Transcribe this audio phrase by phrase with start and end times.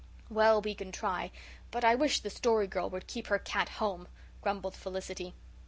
[0.31, 1.29] "Well, we can try,
[1.69, 4.07] but I wish the Story Girl would keep her cat home,"
[4.41, 5.35] grumbled Felicity.